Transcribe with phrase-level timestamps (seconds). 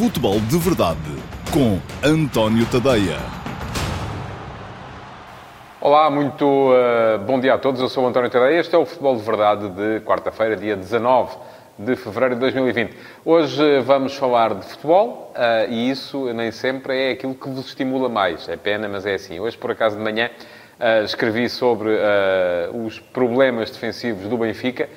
[0.00, 0.98] Futebol de Verdade
[1.52, 3.18] com António Tadeia.
[5.78, 7.82] Olá, muito uh, bom dia a todos.
[7.82, 8.60] Eu sou António Tadeia.
[8.60, 11.36] Este é o Futebol de Verdade de quarta-feira, dia 19
[11.78, 12.96] de fevereiro de 2020.
[13.26, 17.66] Hoje uh, vamos falar de futebol uh, e isso nem sempre é aquilo que vos
[17.66, 18.48] estimula mais.
[18.48, 19.38] É pena, mas é assim.
[19.38, 20.30] Hoje, por acaso de manhã,
[21.04, 21.90] escrevi sobre
[22.72, 24.88] os problemas defensivos do Benfica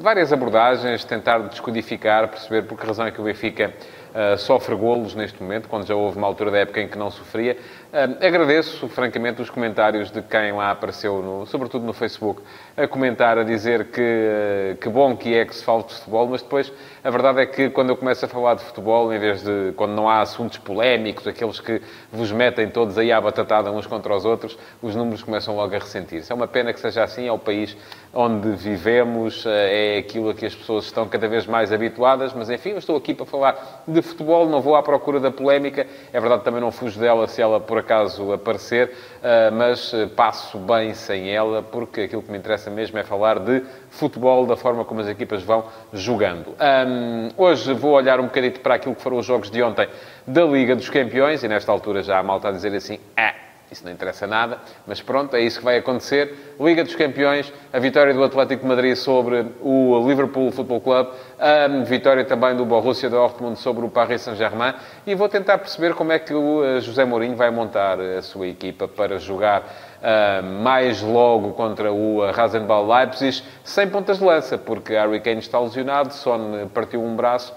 [0.00, 3.74] várias abordagens, tentar descodificar, perceber por que razão é que o Benfica
[4.14, 7.10] uh, sofre golos neste momento, quando já houve uma altura da época em que não
[7.10, 7.56] sofria.
[7.92, 12.42] Uh, agradeço, francamente, os comentários de quem lá apareceu, no, sobretudo no Facebook,
[12.76, 16.28] a comentar, a dizer que, uh, que bom que é que se fala de futebol,
[16.28, 19.42] mas depois a verdade é que quando eu começo a falar de futebol, em vez
[19.42, 21.80] de quando não há assuntos polémicos, aqueles que
[22.12, 25.78] vos metem todos aí à batatada uns contra os outros, os números começam logo a
[25.78, 26.32] ressentir-se.
[26.32, 27.76] É uma pena que seja assim, é o país
[28.12, 32.70] onde vivemos, é aquilo a que as pessoas estão cada vez mais habituadas, mas enfim,
[32.70, 36.42] eu estou aqui para falar de futebol, não vou à procura da polémica, é verdade
[36.42, 41.62] também não fujo dela se ela por acaso aparecer, ah, mas passo bem sem ela,
[41.62, 45.42] porque aquilo que me interessa mesmo é falar de futebol, da forma como as equipas
[45.42, 46.48] vão jogando.
[46.50, 46.87] Um,
[47.36, 49.88] hoje vou olhar um bocadinho para aquilo que foram os jogos de ontem
[50.26, 53.34] da Liga dos Campeões, e nesta altura já há malta a dizer assim, ah,
[53.70, 56.54] isso não interessa nada, mas pronto, é isso que vai acontecer.
[56.58, 61.84] Liga dos Campeões, a vitória do Atlético de Madrid sobre o Liverpool Football Club, a
[61.84, 64.74] vitória também do Borussia Dortmund sobre o Paris Saint-Germain,
[65.06, 68.46] e vou tentar perceber como é que o eh, José Mourinho vai montar a sua
[68.46, 74.94] equipa para jogar uh, mais logo contra o Rasenball Leipzig, sem pontas de lança, porque
[74.94, 77.54] Harry Kane está lesionado, Son partiu um braço,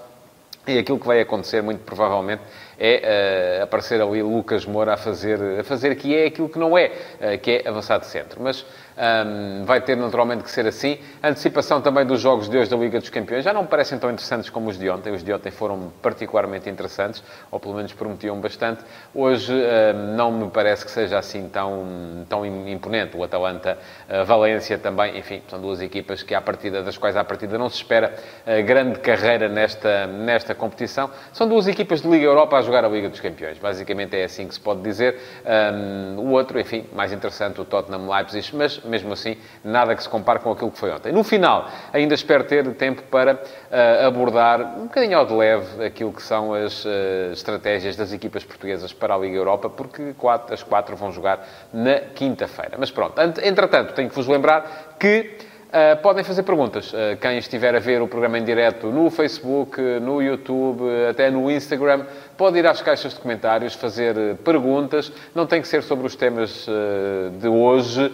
[0.66, 2.42] e aquilo que vai acontecer, muito provavelmente,
[2.78, 6.76] é uh, aparecer ali Lucas Moura a fazer, a fazer que é aquilo que não
[6.76, 6.86] é,
[7.20, 8.42] uh, que é avançar de centro.
[8.42, 8.64] Mas
[8.96, 10.98] um, vai ter naturalmente que ser assim.
[11.22, 14.50] Antecipação também dos jogos de hoje da Liga dos Campeões já não parecem tão interessantes
[14.50, 15.12] como os de ontem.
[15.12, 18.82] Os de ontem foram particularmente interessantes, ou pelo menos prometiam bastante.
[19.14, 23.16] Hoje um, não me parece que seja assim tão, tão imponente.
[23.16, 27.24] O Atalanta, a Valência também, enfim, são duas equipas que à partida, das quais à
[27.24, 28.14] partida não se espera
[28.46, 31.10] uh, grande carreira nesta, nesta competição.
[31.32, 33.58] São duas equipas de Liga Europa a jogar a Liga dos Campeões.
[33.58, 35.18] Basicamente é assim que se pode dizer.
[35.44, 40.08] Um, o outro, enfim, mais interessante, o Tottenham Leipzig, mas mesmo assim, nada que se
[40.08, 41.12] compare com aquilo que foi ontem.
[41.12, 46.12] No final, ainda espero ter tempo para uh, abordar um bocadinho ao de leve aquilo
[46.12, 50.62] que são as uh, estratégias das equipas portuguesas para a Liga Europa, porque quatro, as
[50.62, 52.76] quatro vão jogar na quinta-feira.
[52.78, 55.38] Mas pronto, entretanto, tenho que vos lembrar que
[55.72, 56.92] Uh, podem fazer perguntas.
[56.92, 61.50] Uh, quem estiver a ver o programa em direto no Facebook, no YouTube, até no
[61.50, 62.04] Instagram,
[62.36, 65.10] pode ir às caixas de comentários, fazer perguntas.
[65.34, 68.12] Não tem que ser sobre os temas uh, de hoje,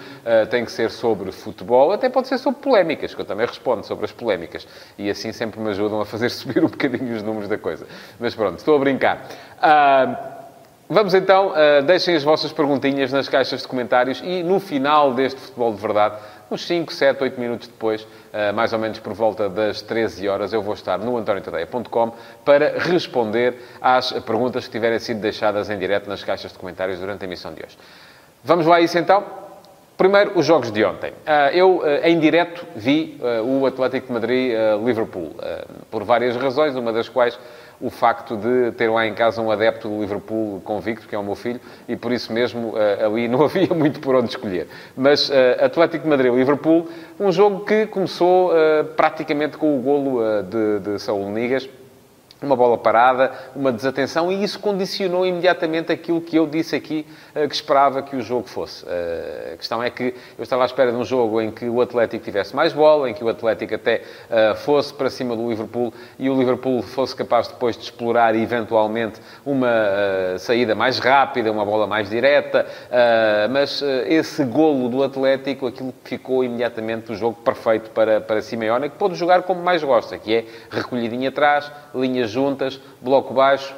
[0.50, 4.04] tem que ser sobre futebol, até pode ser sobre polémicas, que eu também respondo sobre
[4.04, 4.64] as polémicas.
[4.96, 7.88] E assim sempre me ajudam a fazer subir um bocadinho os números da coisa.
[8.20, 9.26] Mas pronto, estou a brincar.
[10.90, 11.52] Vamos então,
[11.84, 16.16] deixem as vossas perguntinhas nas caixas de comentários e no final deste Futebol de Verdade
[16.50, 20.52] uns 5, 7, 8 minutos depois, eh, mais ou menos por volta das 13 horas,
[20.52, 22.12] eu vou estar no antoniotadeia.com
[22.44, 27.22] para responder às perguntas que tiverem sido deixadas em direto nas caixas de comentários durante
[27.22, 27.78] a emissão de hoje.
[28.42, 29.24] Vamos lá a isso então?
[29.96, 31.12] Primeiro, os jogos de ontem.
[31.26, 35.34] Eh, eu, eh, em direto, vi o Atlético de Madrid-Liverpool,
[35.90, 37.38] por várias razões, uma das quais
[37.80, 41.22] o facto de ter lá em casa um adepto do Liverpool convicto, que é o
[41.22, 44.68] meu filho, e por isso mesmo uh, ali não havia muito por onde escolher.
[44.96, 45.32] Mas uh,
[45.64, 46.88] Atlético de Madrid-Liverpool,
[47.20, 51.68] um jogo que começou uh, praticamente com o golo de, de Saúl Nigas,
[52.40, 57.48] uma bola parada, uma desatenção, e isso condicionou imediatamente aquilo que eu disse aqui eh,
[57.48, 58.84] que esperava que o jogo fosse.
[58.88, 61.80] Eh, a questão é que eu estava à espera de um jogo em que o
[61.80, 65.92] Atlético tivesse mais bola, em que o Atlético até eh, fosse para cima do Liverpool
[66.18, 69.68] e o Liverpool fosse capaz depois de explorar eventualmente uma
[70.38, 72.66] saída mais rápida, uma bola mais direta,
[73.50, 78.88] mas esse golo do Atlético, aquilo que ficou imediatamente o jogo perfeito para, para Simeone,
[78.90, 83.74] que pôde jogar como mais gosta, que é recolhidinho atrás, linhas juntas, bloco baixo,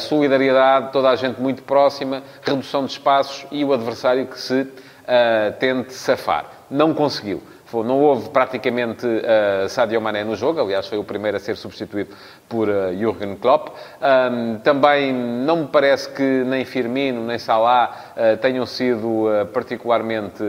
[0.00, 5.52] solidariedade, toda a gente muito próxima, redução de espaços e o adversário que se uh,
[5.58, 6.46] tente safar.
[6.70, 7.42] Não conseguiu.
[7.72, 12.14] Não houve praticamente uh, Sadio Mané no jogo, aliás, foi o primeiro a ser substituído
[12.48, 13.68] por uh, Jürgen Klopp.
[14.00, 20.42] Um, também não me parece que nem Firmino nem Salah uh, tenham sido uh, particularmente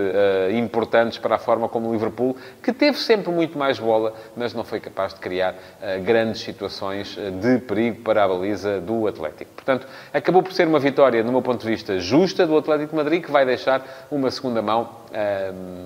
[0.58, 4.64] importantes para a forma como o Liverpool, que teve sempre muito mais bola, mas não
[4.64, 5.56] foi capaz de criar
[6.04, 9.52] grandes situações de perigo para a baliza do Atlético.
[9.56, 12.96] Portanto, acabou por ser uma vitória, no meu ponto de vista, justa do Atlético de
[12.96, 14.90] Madrid, que vai deixar uma segunda mão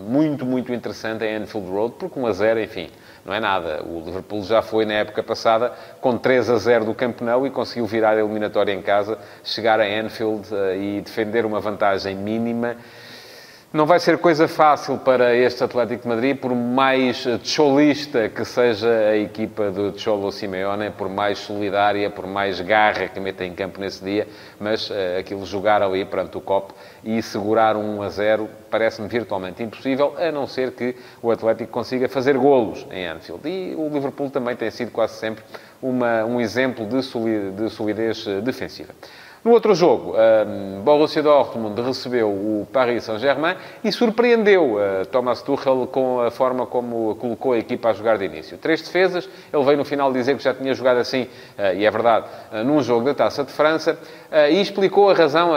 [0.07, 2.89] muito, muito interessante em Anfield Road, porque 1 a 0, enfim,
[3.25, 3.83] não é nada.
[3.83, 7.51] O Liverpool já foi, na época passada, com 3 a 0 do Camp Nou e
[7.51, 10.47] conseguiu virar a eliminatória em casa, chegar a Anfield
[10.79, 12.75] e defender uma vantagem mínima
[13.73, 18.89] não vai ser coisa fácil para este Atlético de Madrid, por mais cholista que seja
[18.89, 23.79] a equipa do Cholo Simeone, por mais solidária, por mais garra que meta em campo
[23.79, 24.27] nesse dia,
[24.59, 29.07] mas uh, aquilo jogar ali perante o copo e segurar um 1 a 0 parece-me
[29.07, 33.47] virtualmente impossível, a não ser que o Atlético consiga fazer golos em Anfield.
[33.47, 35.45] E o Liverpool também tem sido quase sempre
[35.81, 37.01] uma, um exemplo de
[37.69, 38.93] solidez defensiva.
[39.43, 45.87] No outro jogo, um, Borussia Dortmund recebeu o Paris Saint-Germain e surpreendeu uh, Thomas Tuchel
[45.91, 48.55] com a forma como colocou a equipa a jogar de início.
[48.59, 51.89] Três defesas, ele veio no final dizer que já tinha jogado assim, uh, e é
[51.89, 53.97] verdade, uh, num jogo da Taça de França,
[54.49, 55.51] e explicou a razão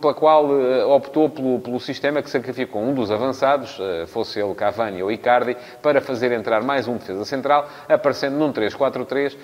[0.00, 0.48] pela qual
[0.90, 3.78] optou pelo, pelo, sistema que sacrificou um dos avançados,
[4.08, 9.36] fosse ele Cavani ou Icardi, para fazer entrar mais um defesa central, aparecendo num 3-4-3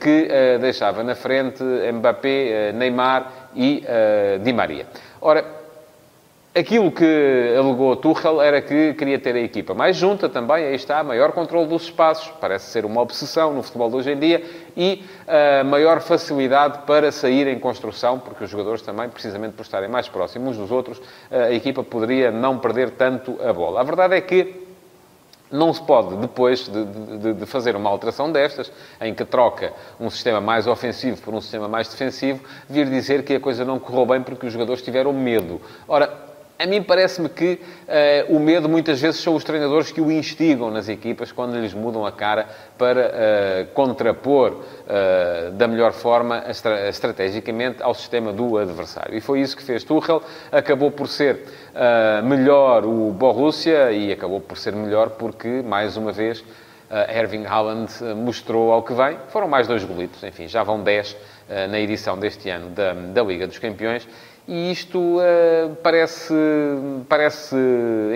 [0.00, 0.28] que
[0.60, 4.86] deixava na frente Mbappé, Neymar e uh, Di Maria.
[5.20, 5.44] Ora,
[6.54, 11.02] aquilo que alegou Tuchel era que queria ter a equipa mais junta também, aí está,
[11.02, 14.42] maior controle dos espaços, parece ser uma obsessão no futebol de hoje em dia,
[14.76, 19.88] e uh, maior facilidade para sair em construção, porque os jogadores também, precisamente por estarem
[19.88, 23.80] mais próximos uns dos outros, uh, a equipa poderia não perder tanto a bola.
[23.80, 24.67] A verdade é que
[25.50, 26.84] não se pode, depois de,
[27.18, 31.40] de, de, fazer uma alteração destas, em que troca um sistema mais ofensivo por um
[31.40, 35.12] sistema mais defensivo, vir dizer que a coisa não correu bem porque os jogadores tiveram
[35.12, 35.60] medo.
[35.86, 36.28] Ora,
[36.58, 40.72] a mim parece-me que uh, o medo muitas vezes são os treinadores que o instigam
[40.72, 46.88] nas equipas quando lhes mudam a cara para uh, contrapor uh, da melhor forma estra
[46.88, 49.16] estrategicamente ao sistema do adversário.
[49.16, 50.20] E foi isso que fez Tuchel.
[50.50, 51.44] Acabou por ser
[52.24, 56.44] melhor o Borussia e acabou por ser melhor porque, mais uma vez,
[57.08, 59.16] Erving Haaland mostrou ao que vem.
[59.28, 61.16] Foram mais dois golitos, enfim, já vão 10
[61.70, 64.08] na edição deste ano da, da Liga dos Campeões
[64.48, 66.32] e isto uh, parece,
[67.06, 67.54] parece,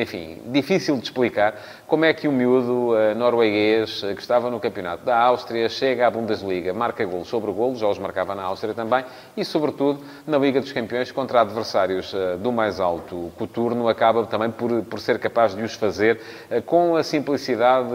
[0.00, 1.54] enfim, difícil de explicar
[1.86, 6.06] como é que o miúdo uh, norueguês, uh, que estava no campeonato da Áustria, chega
[6.06, 9.04] à Bundesliga, marca golos sobre golos, já os marcava na Áustria também,
[9.36, 14.82] e sobretudo na Liga dos Campeões contra adversários do mais alto coturno, acaba também por,
[14.84, 16.18] por ser capaz de os fazer
[16.64, 17.90] com a simplicidade,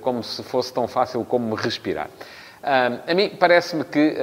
[0.00, 2.10] como se fosse tão fácil como respirar.
[2.62, 4.16] a mim parece-me que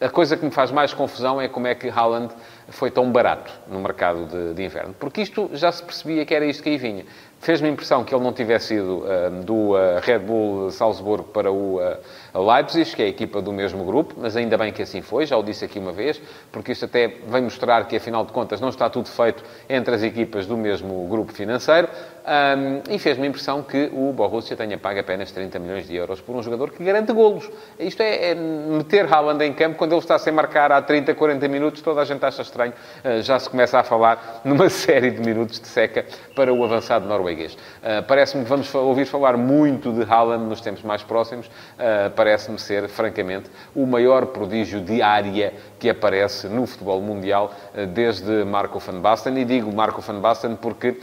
[0.00, 2.34] a coisa que me faz mais confusão é como é que Haaland
[2.68, 4.94] foi tão barato no mercado de, de inverno.
[4.98, 7.04] Porque isto já se percebia que era isto que aí vinha.
[7.40, 11.52] Fez-me a impressão que ele não tivesse ido uh, do uh, Red Bull Salzburgo para
[11.52, 15.02] o uh, Leipzig, que é a equipa do mesmo grupo, mas ainda bem que assim
[15.02, 16.20] foi, já o disse aqui uma vez,
[16.50, 20.02] porque isto até vem mostrar que, afinal de contas, não está tudo feito entre as
[20.02, 21.88] equipas do mesmo grupo financeiro.
[22.24, 26.22] Um, e fez-me a impressão que o Borussia tenha pago apenas 30 milhões de euros
[26.22, 27.50] por um jogador que garante golos.
[27.78, 31.46] Isto é, é meter Haaland em campo quando ele está sem marcar há 30, 40
[31.48, 32.72] minutos, toda a gente acha estranho.
[33.04, 37.06] Uh, já se começa a falar numa série de minutos de seca para o avançado
[37.06, 37.52] norueguês.
[37.52, 41.46] Uh, Parece-me que vamos ouvir falar muito de Haaland nos tempos mais próximos.
[41.46, 47.52] Uh, Parece-me ser, francamente, o maior prodígio de área que aparece no futebol mundial
[47.92, 49.36] desde Marco van Basten.
[49.36, 50.96] E digo Marco van Basten porque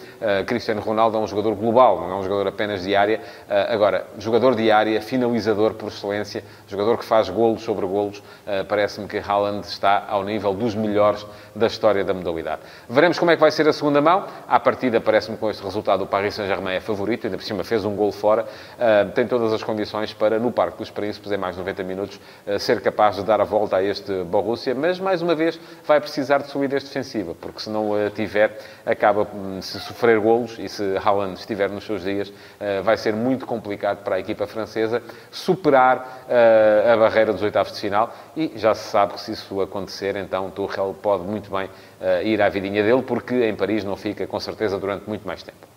[0.47, 3.19] Cristiano Ronaldo Ronaldo é um jogador global, não é um jogador apenas de área.
[3.49, 8.65] Ah, agora, jogador de área, finalizador por excelência, jogador que faz golos sobre golos, ah,
[8.67, 12.61] parece-me que Haaland está ao nível dos melhores da história da modalidade.
[12.89, 14.25] Veremos como é que vai ser a segunda mão.
[14.47, 17.83] À partida, parece-me com este resultado, o Paris Saint-Germain é favorito, ainda por cima fez
[17.83, 18.45] um gol fora,
[18.79, 22.19] ah, tem todas as condições para, no Parque dos Príncipes, em mais 90 minutos,
[22.59, 26.39] ser capaz de dar a volta a este Borussia, mas, mais uma vez, vai precisar
[26.39, 30.97] de solidez defensiva, porque se não a tiver, acaba, hum, se sofrer golos e se
[31.03, 36.25] Haaland estiver nos seus dias, eh, vai ser muito complicado para a equipa francesa superar
[36.29, 40.15] eh, a barreira dos oitavos de final e já se sabe que se isso acontecer,
[40.15, 44.25] então Tuchel pode muito bem eh, ir à vidinha dele, porque em Paris não fica,
[44.27, 45.67] com certeza, durante muito mais tempo.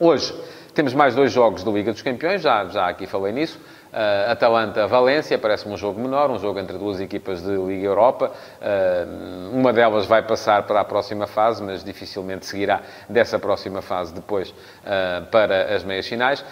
[0.00, 0.34] Hoje
[0.74, 3.58] temos mais dois jogos da Liga dos Campeões, já, já aqui falei nisso.
[3.88, 8.30] Uh, Atalanta-Valência parece-me um jogo menor, um jogo entre duas equipas de Liga Europa.
[8.60, 14.12] Uh, uma delas vai passar para a próxima fase, mas dificilmente seguirá dessa próxima fase
[14.12, 16.44] depois uh, para as meias finais.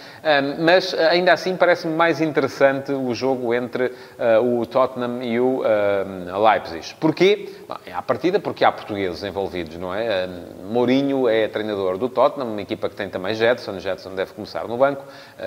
[0.59, 3.93] mas ainda assim parece-me mais interessante o jogo entre
[4.43, 5.61] o Tottenham e o
[6.43, 6.95] Leipzig.
[6.95, 7.49] Porquê?
[7.67, 10.27] Bom, é à partida porque há portugueses envolvidos, não é?
[10.69, 13.79] Mourinho é treinador do Tottenham, uma equipa que tem também Jetson.
[13.79, 15.03] Jetson deve começar no banco,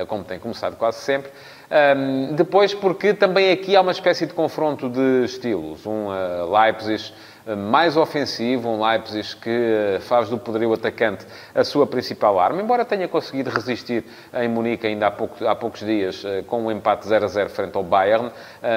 [0.07, 1.31] como tem começado quase sempre.
[1.71, 5.87] Um, depois, porque também aqui há uma espécie de confronto de estilos.
[5.87, 7.13] Um uh, Leipzig
[7.57, 11.25] mais ofensivo, um Leipzig que faz do poderio atacante
[11.55, 15.81] a sua principal arma, embora tenha conseguido resistir em Munique ainda há, pouco, há poucos
[15.81, 18.31] dias com um empate 0 a 0 frente ao Bayern,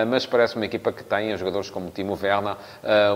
[0.08, 2.56] mas parece uma equipa que tem jogadores como Timo Werner,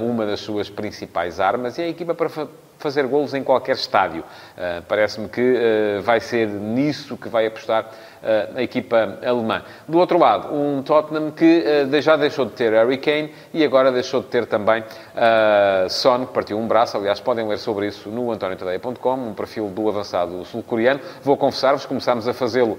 [0.02, 2.30] uma das suas principais armas, e é a equipa para
[2.78, 4.26] fazer golos em qualquer estádio.
[4.88, 7.90] Parece-me que vai ser nisso que vai apostar
[8.56, 9.62] a equipa alemã.
[9.88, 11.64] Do outro lado, um Tottenham que
[12.02, 14.84] já deixou de ter Harry Kane e agora deixou de ter também
[15.90, 16.98] Son, que partiu um braço.
[16.98, 21.00] Aliás, podem ler sobre isso no antoniotadeia.com, um perfil do avançado sul-coreano.
[21.22, 22.78] Vou confessar-vos, começámos a fazê-lo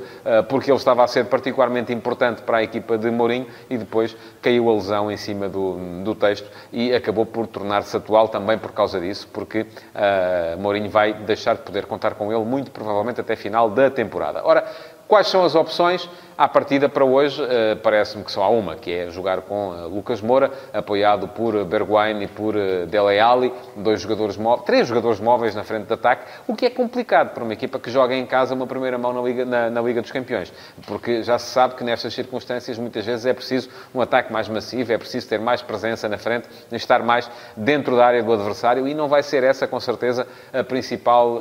[0.49, 4.69] porque ele estava a ser particularmente importante para a equipa de Mourinho e depois caiu
[4.69, 9.01] a lesão em cima do, do texto e acabou por tornar-se atual também por causa
[9.01, 13.71] disso, porque uh, Mourinho vai deixar de poder contar com ele, muito provavelmente até final
[13.71, 14.43] da temporada.
[14.45, 14.65] Ora,
[15.09, 16.09] quais são as opções?
[16.39, 19.89] À partida para hoje, uh, parece-me que só há uma, que é jogar com uh,
[19.89, 25.19] Lucas Moura, apoiado por Bergwijn e por uh, Dele Alli, dois jogadores móveis, três jogadores
[25.19, 28.25] móveis na frente de ataque, o que é complicado para uma equipa que joga em
[28.25, 30.53] casa uma primeira mão na Liga, na, na Liga dos Campeões,
[30.87, 34.93] porque já se sabe que nestas circunstâncias muitas vezes é preciso um ataque mais massivo,
[34.93, 38.95] é preciso ter mais presença na frente, estar mais dentro da área do adversário e
[38.95, 41.41] não vai ser essa, com certeza, a principal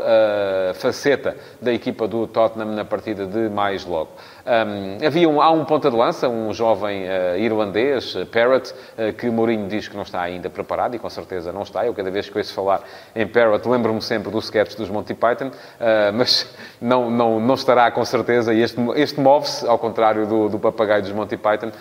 [0.74, 4.10] faceta da equipa do Tottenham na partida de mais logo.
[4.48, 9.30] Um, havia um, há um ponta de lança, um jovem uh, irlandês, uh, uh, que
[9.30, 11.86] Mourinho diz que não está ainda preparado, e com certeza não está.
[11.86, 12.82] Eu, cada vez que ouço falar
[13.14, 15.52] em Parrott, lembro-me sempre do sketch dos Monty Python,
[16.14, 16.50] mas
[16.80, 18.54] não, não, não estará com certeza.
[18.54, 21.72] E este, este move-se, ao contrário do, do papagaio dos Monty Python,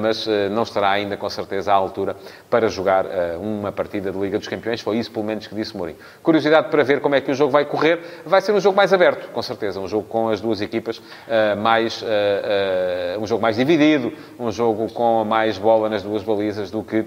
[0.00, 2.14] mas não estará ainda com certeza à altura
[2.48, 3.06] para jogar
[3.40, 4.80] uma partida de Liga dos Campeões.
[4.80, 5.98] Foi isso, pelo menos, que disse Mourinho.
[6.22, 8.00] Curiosidade para ver como é que o jogo vai correr.
[8.24, 9.80] Vai ser um jogo mais aberto, com certeza.
[9.80, 11.00] Um jogo com as duas equipas
[11.58, 16.70] mais uh, uh, um jogo mais dividido, um jogo com mais bola nas duas balizas
[16.70, 17.04] do que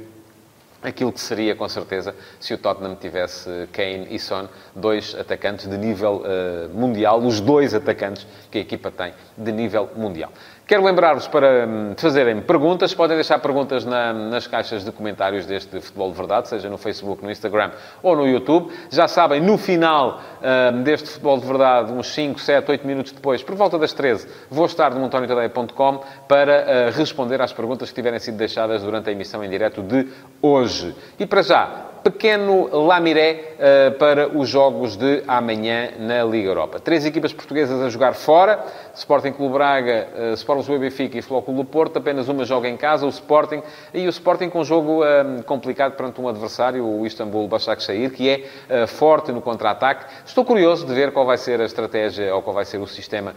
[0.82, 5.78] aquilo que seria, com certeza, se o Tottenham tivesse Kane e Son, dois atacantes de
[5.78, 10.32] nível uh, mundial, os dois atacantes que a equipa tem de nível mundial.
[10.68, 12.94] Quero lembrar-vos para hum, fazerem perguntas.
[12.94, 17.24] Podem deixar perguntas na, nas caixas de comentários deste Futebol de Verdade, seja no Facebook,
[17.24, 17.72] no Instagram
[18.04, 18.70] ou no YouTube.
[18.90, 23.42] Já sabem, no final uh, deste Futebol de Verdade, uns 5, 7, 8 minutos depois,
[23.42, 28.20] por volta das 13, vou estar no montoniotadeia.com para uh, responder às perguntas que tiverem
[28.20, 30.06] sido deixadas durante a emissão em direto de
[30.42, 30.94] hoje.
[31.18, 36.80] E para já, pequeno lamiré uh, para os jogos de amanhã na Liga Europa.
[36.80, 38.64] Três equipas portuguesas a jogar fora.
[38.96, 41.98] Sporting Clube Braga, uh, Sport Lisboa e Benfica e Flóculo do Porto.
[41.98, 43.62] Apenas uma joga em casa, o Sporting.
[43.94, 48.30] E o Sporting com um jogo uh, complicado perante um adversário, o Istambul Başakşehir, que
[48.30, 50.06] é uh, forte no contra-ataque.
[50.26, 53.34] Estou curioso de ver qual vai ser a estratégia ou qual vai ser o sistema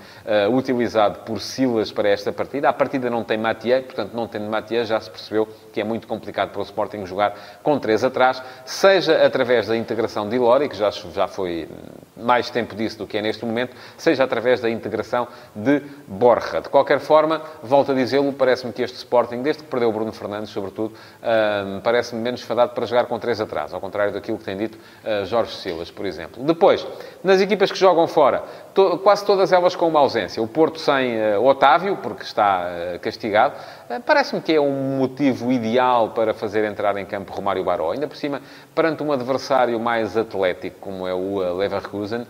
[0.52, 2.68] utilizado por Silas para esta partida.
[2.68, 6.06] A partida não tem Mathieu, portanto, não tendo Mathieu, já se percebeu que é muito
[6.06, 10.76] complicado para o Sporting jogar com três atrás seja através da integração de Ilori, que
[10.76, 11.68] já, já foi
[12.16, 16.60] mais tempo disso do que é neste momento, seja através da integração de Borja.
[16.60, 20.12] De qualquer forma, volto a dizê-lo, parece-me que este Sporting, desde que perdeu o Bruno
[20.12, 24.44] Fernandes, sobretudo, uh, parece-me menos fadado para jogar com três atrás, ao contrário daquilo que
[24.44, 26.42] tem dito uh, Jorge Silas, por exemplo.
[26.44, 26.86] Depois,
[27.24, 28.42] nas equipas que jogam fora,
[28.74, 30.42] to quase todas elas com uma ausência.
[30.42, 32.66] O Porto sem uh, Otávio, porque está
[33.00, 33.54] castigado,
[33.98, 37.90] parece-me que é um motivo ideal para fazer entrar em campo Romário Baró.
[37.90, 38.40] Ainda por cima,
[38.74, 42.26] perante um adversário mais atlético, como é o Leverkusen,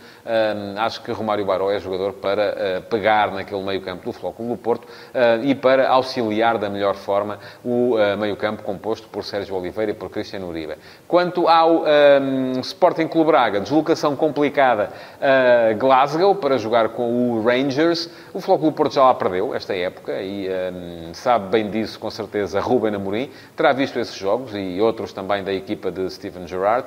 [0.79, 4.87] acho que Romário Baró é jogador para uh, pegar naquele meio-campo do Flóculo do Porto
[5.43, 10.49] e para auxiliar da melhor forma o meio-campo composto por Sérgio Oliveira e por Cristiano
[10.49, 10.77] Uribe.
[11.11, 14.91] Quanto ao um, Sporting Clube Braga, deslocação complicada
[15.21, 20.23] a Glasgow para jogar com o Rangers, o Flóculo Porto já lá perdeu esta época
[20.23, 25.13] e um, sabe bem disso com certeza Ruben Amorim, terá visto esses jogos e outros
[25.13, 26.87] também da equipa de Steven Gerrard,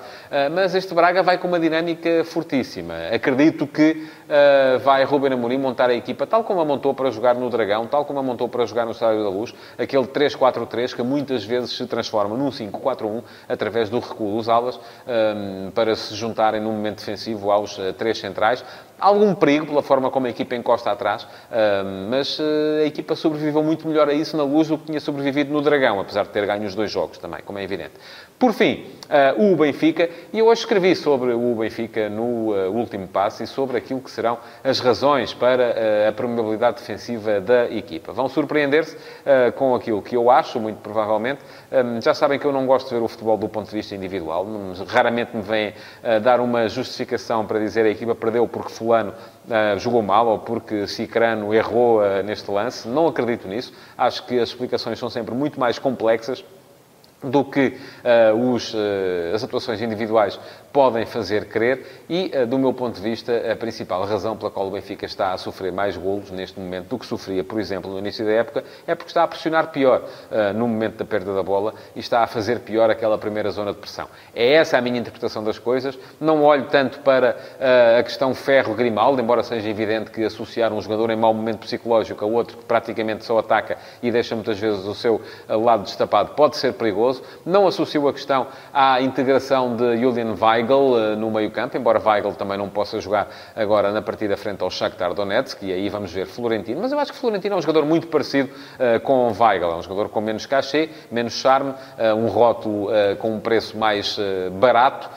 [0.53, 2.93] mas este Braga vai com uma dinâmica fortíssima.
[3.13, 7.35] Acredito que uh, vai Ruben Amorim montar a equipa tal como a montou para jogar
[7.35, 11.03] no Dragão, tal como a montou para jogar no Estádio da Luz, aquele 3-4-3 que
[11.03, 14.47] muitas vezes se transforma num 5-4-1 através do recuo dos
[15.07, 18.63] um, para se juntarem num momento defensivo aos uh, três centrais.
[18.99, 21.27] Algum perigo pela forma como a equipa encosta atrás,
[22.09, 22.39] mas
[22.81, 25.99] a equipa sobreviveu muito melhor a isso na luz do que tinha sobrevivido no Dragão,
[25.99, 27.93] apesar de ter ganho os dois jogos também, como é evidente.
[28.39, 28.85] Por fim,
[29.37, 34.01] o Benfica, e eu hoje escrevi sobre o Benfica no último passo e sobre aquilo
[34.01, 35.75] que serão as razões para
[36.09, 38.11] a probabilidade defensiva da equipa.
[38.11, 38.97] Vão surpreender-se
[39.55, 41.41] com aquilo que eu acho, muito provavelmente.
[42.01, 44.45] Já sabem que eu não gosto de ver o futebol do ponto de vista individual.
[44.87, 45.73] Raramente me vem
[46.21, 49.13] dar uma justificação para dizer a equipa perdeu porque fulano
[49.77, 52.87] jogou mal ou porque Cicrano errou neste lance.
[52.87, 53.73] Não acredito nisso.
[53.97, 56.43] Acho que as explicações são sempre muito mais complexas
[57.23, 58.77] do que uh, os, uh,
[59.33, 60.39] as atuações individuais
[60.73, 64.67] podem fazer crer e, uh, do meu ponto de vista, a principal razão pela qual
[64.67, 67.99] o Benfica está a sofrer mais golos neste momento do que sofria, por exemplo, no
[67.99, 70.03] início da época, é porque está a pressionar pior
[70.55, 73.77] no momento da perda da bola e está a fazer pior aquela primeira zona de
[73.77, 74.07] pressão.
[74.35, 75.97] É essa a minha interpretação das coisas.
[76.19, 77.37] Não olho tanto para
[77.99, 82.27] a questão Ferro-Grimaldo, embora seja evidente que associar um jogador em mau momento psicológico a
[82.27, 86.73] outro que praticamente só ataca e deixa muitas vezes o seu lado destapado pode ser
[86.73, 92.33] perigoso não associo a questão à integração de Julian Weigl eh, no meio-campo, embora Weigl
[92.33, 96.25] também não possa jogar agora na partida frente ao Shakhtar Donetsk, e aí vamos ver
[96.25, 96.81] Florentino.
[96.81, 99.71] Mas eu acho que Florentino é um jogador muito parecido uh, com Weigl.
[99.71, 103.77] É um jogador com menos cachê, menos charme, uh, um rótulo uh, com um preço
[103.77, 104.19] mais
[104.59, 105.09] barato,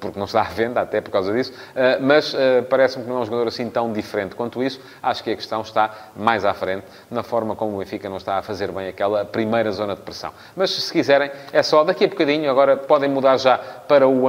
[0.00, 1.52] porque não está à venda, até por causa disso,
[2.00, 2.34] mas
[2.68, 4.80] parece-me que não é um jogador assim tão diferente quanto isso.
[5.02, 8.38] Acho que a questão está mais à frente, na forma como o Benfica não está
[8.38, 10.32] a fazer bem aquela primeira zona de pressão.
[10.56, 12.50] Mas se quiserem, é só daqui a bocadinho.
[12.50, 14.26] Agora podem mudar já para o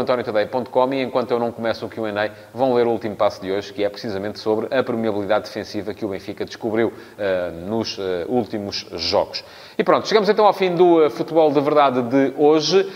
[0.94, 3.84] e enquanto eu não começo o Q&A, vão ler o último passo de hoje, que
[3.84, 9.44] é precisamente sobre a permeabilidade defensiva que o Benfica descobriu uh, nos uh, últimos jogos.
[9.78, 12.90] E pronto, chegamos então ao fim do uh, futebol de verdade de hoje.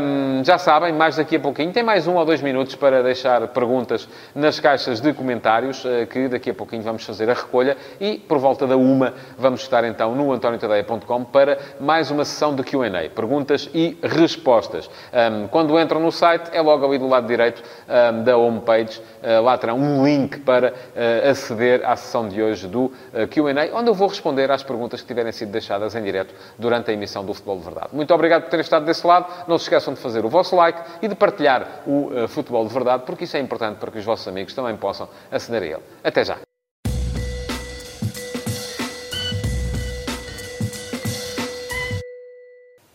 [0.00, 3.48] Um, já sabem, mais daqui a pouquinho, tem mais um ou dois minutos para deixar
[3.48, 8.38] perguntas nas caixas de comentários, que daqui a pouquinho vamos fazer a recolha e por
[8.38, 13.10] volta da uma vamos estar então no antoniotadeia.com para mais uma sessão de Q&A.
[13.10, 14.88] Perguntas e respostas.
[15.12, 19.00] Um, quando entram no site, é logo ali do lado direito um, da homepage.
[19.20, 23.76] Uh, lá terão um link para uh, aceder à sessão de hoje do uh, Q&A,
[23.76, 26.19] onde eu vou responder às perguntas que tiverem sido deixadas em direto
[26.58, 27.88] durante a emissão do Futebol de Verdade.
[27.92, 29.26] Muito obrigado por terem estado desse lado.
[29.46, 33.04] Não se esqueçam de fazer o vosso like e de partilhar o Futebol de Verdade,
[33.04, 35.82] porque isso é importante para que os vossos amigos também possam aceder a ele.
[36.04, 36.36] Até já!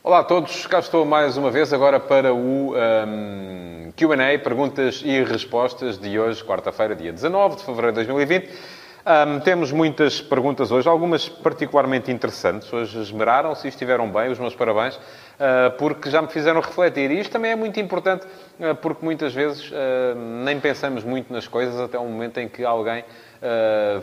[0.05, 5.23] Olá a todos, cá estou mais uma vez agora para o um, QA, perguntas e
[5.23, 8.49] respostas de hoje, quarta-feira, dia 19 de fevereiro de 2020.
[9.05, 12.73] Um, temos muitas perguntas hoje, algumas particularmente interessantes.
[12.73, 17.11] Hoje esmeraram-se e estiveram bem, os meus parabéns, uh, porque já me fizeram refletir.
[17.11, 19.75] E isto também é muito importante, uh, porque muitas vezes uh,
[20.43, 23.05] nem pensamos muito nas coisas até o momento em que alguém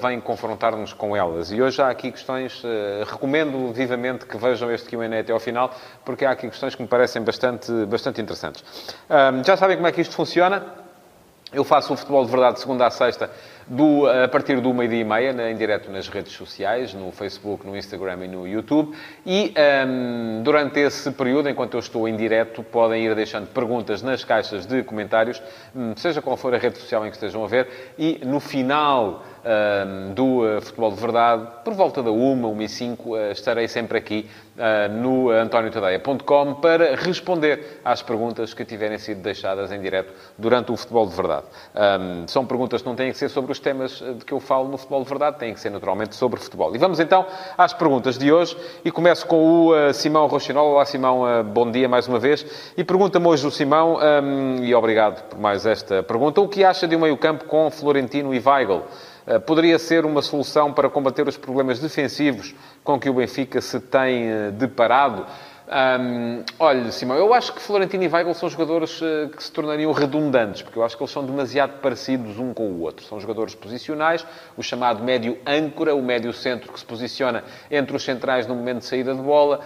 [0.01, 1.51] vêm confrontar-nos com elas.
[1.51, 2.63] E hoje há aqui questões,
[3.05, 6.87] recomendo vivamente que vejam este Q&A até ao final, porque há aqui questões que me
[6.87, 8.63] parecem bastante, bastante interessantes.
[9.11, 10.63] Um, já sabem como é que isto funciona?
[11.53, 13.31] Eu faço o futebol de verdade de segunda a sexta,
[13.67, 17.67] do, a partir do meio-dia e meia, né, em direto nas redes sociais, no Facebook,
[17.67, 18.97] no Instagram e no YouTube.
[19.27, 19.53] E
[19.87, 24.65] um, durante esse período, enquanto eu estou em direto, podem ir deixando perguntas nas caixas
[24.65, 25.43] de comentários,
[25.77, 27.95] hum, seja qual for a rede social em que estejam a ver.
[27.99, 32.69] E no final um, do uh, Futebol de Verdade, por volta da 1, 1 e
[32.69, 39.21] 5, uh, estarei sempre aqui uh, no antoniotadeia.com para responder às perguntas que tiverem sido
[39.21, 41.47] deixadas em direto durante o Futebol de Verdade.
[41.75, 44.69] Um, são perguntas que não têm que ser sobre os temas de que eu falo
[44.69, 46.75] no Futebol de Verdade, têm que ser naturalmente sobre futebol.
[46.75, 47.27] E vamos então
[47.57, 50.73] às perguntas de hoje e começo com o Simão Rochinol.
[50.73, 52.45] Olá Simão, bom dia mais uma vez.
[52.77, 56.87] E pergunta-me hoje o Simão, um, e obrigado por mais esta pergunta, o que acha
[56.87, 58.83] de um meio campo com Florentino e Weigl?
[59.27, 63.79] Eh, poderia ser uma solução para combater os problemas defensivos com que o Benfica se
[63.81, 65.27] tem eh, deparado.
[65.73, 69.91] Um, olha, Simão, eu acho que Florentino e Weigl são jogadores uh, que se tornariam
[69.93, 73.07] redundantes, porque eu acho que eles são demasiado parecidos um com o outro.
[73.07, 78.05] São jogadores posicionais, o chamado médio âncora, o médio centro que se posiciona entre os
[78.05, 79.61] centrais no momento de saída de bola,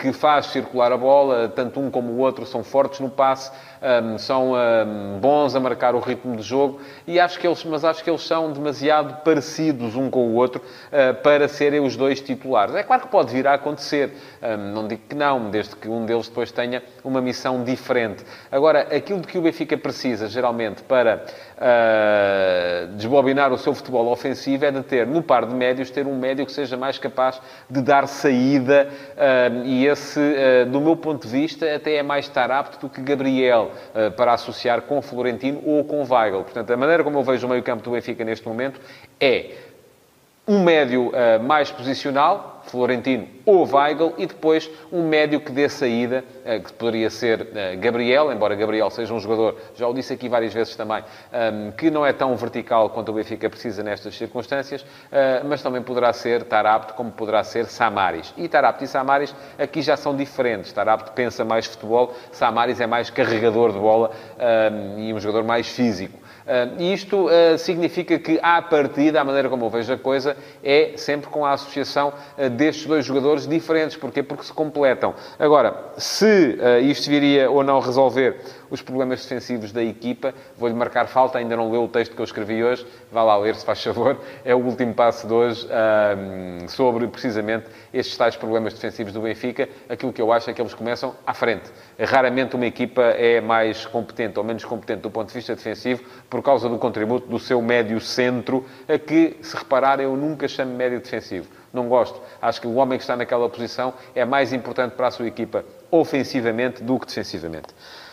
[0.00, 4.18] que faz circular a bola, tanto um como o outro são fortes no passe um,
[4.18, 8.02] são um, bons a marcar o ritmo de jogo, e acho que eles, mas acho
[8.02, 12.74] que eles são demasiado parecidos um com o outro uh, para serem os dois titulares.
[12.74, 16.06] É claro que pode vir a acontecer, um, não digo que não, desde que um
[16.06, 18.24] deles depois tenha uma missão diferente.
[18.50, 21.24] Agora, aquilo de que o Benfica precisa, geralmente, para
[21.56, 26.16] uh, desbobinar o seu futebol ofensivo é de ter, no par de médios, ter um
[26.16, 30.20] médio que seja mais capaz de dar saída, uh, e esse,
[30.70, 33.70] do meu ponto de vista, até é mais estar apto do que Gabriel.
[34.16, 36.42] Para associar com Florentino ou com Weigl.
[36.42, 38.80] Portanto, a maneira como eu vejo o meio-campo do Benfica neste momento
[39.20, 39.50] é
[40.46, 46.24] um médio uh, mais posicional, Florentino ou Weigl, e depois um médio que dê saída,
[46.44, 50.28] uh, que poderia ser uh, Gabriel, embora Gabriel seja um jogador, já o disse aqui
[50.28, 54.84] várias vezes também, um, que não é tão vertical quanto o Benfica precisa nestas circunstâncias,
[55.44, 58.32] mas também poderá ser Tarapto, como poderá ser Samaris.
[58.36, 60.72] E Tarapto e Samaris aqui já são diferentes.
[60.72, 65.68] Tarapto pensa mais futebol, Samaris é mais carregador de bola um, e um jogador mais
[65.68, 66.21] físico.
[66.78, 67.28] E isto
[67.58, 71.52] significa que, à partida, a maneira como eu vejo a coisa, é sempre com a
[71.52, 72.12] associação
[72.56, 73.96] destes dois jogadores diferentes.
[73.96, 74.22] Porquê?
[74.22, 75.14] Porque se completam.
[75.38, 78.40] Agora, se isto viria ou não resolver
[78.72, 80.32] os problemas defensivos da equipa.
[80.56, 82.86] Vou-lhe marcar falta, ainda não leu o texto que eu escrevi hoje.
[83.12, 84.18] Vá lá ler, se faz favor.
[84.42, 85.68] É o último passo de hoje
[86.68, 89.68] sobre, precisamente, estes tais problemas defensivos do Benfica.
[89.90, 91.70] Aquilo que eu acho é que eles começam à frente.
[92.00, 96.42] Raramente uma equipa é mais competente ou menos competente do ponto de vista defensivo por
[96.42, 100.98] causa do contributo do seu médio centro, a que, se repararem, eu nunca chamo médio
[100.98, 101.46] defensivo.
[101.70, 102.18] Não gosto.
[102.40, 105.62] Acho que o homem que está naquela posição é mais importante para a sua equipa
[105.90, 107.66] ofensivamente do que defensivamente.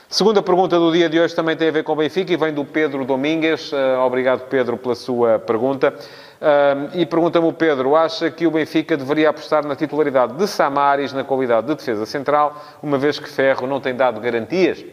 [0.09, 2.53] Segunda pergunta do dia de hoje também tem a ver com o Benfica e vem
[2.53, 3.71] do Pedro Domingues.
[3.71, 5.93] Uh, obrigado, Pedro, pela sua pergunta.
[5.93, 11.13] Uh, e pergunta-me o Pedro, acha que o Benfica deveria apostar na titularidade de Samaris
[11.13, 14.83] na qualidade de defesa central, uma vez que Ferro não tem dado garantias?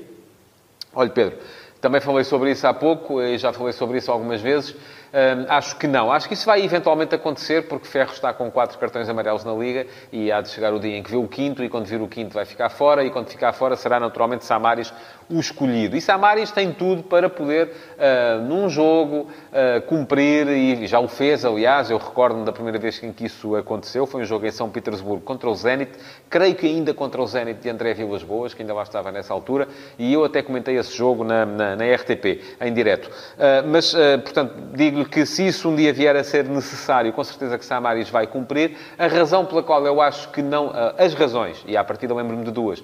[0.95, 1.37] Olha, Pedro,
[1.81, 4.75] também falei sobre isso há pouco e já falei sobre isso algumas vezes
[5.49, 6.13] acho que não.
[6.13, 9.87] Acho que isso vai eventualmente acontecer, porque Ferro está com quatro cartões amarelos na Liga
[10.13, 12.09] e há de chegar o dia em que vê o quinto, e quando vir o
[12.09, 14.93] quinto vai ficar fora, e quando ficar fora será naturalmente Samaris
[15.29, 15.97] o escolhido.
[15.97, 21.45] E Samaris tem tudo para poder, uh, num jogo, uh, cumprir, e já o fez,
[21.45, 24.71] aliás, eu recordo-me da primeira vez em que isso aconteceu, foi um jogo em São
[24.71, 25.93] Petersburgo contra o Zenit,
[26.31, 29.35] creio que ainda contra o Zenit de André Vilas Boas, que ainda lá estava nessa
[29.35, 33.07] altura, e eu até comentei esse jogo na, na, na RTP, em direto.
[33.07, 34.55] Uh, mas, portanto,
[35.05, 38.77] que se isso um dia vier a ser necessário, com certeza que Samaris vai cumprir.
[38.99, 40.73] A razão pela qual eu acho que não...
[40.97, 42.83] As razões, e à partida lembro-me de duas,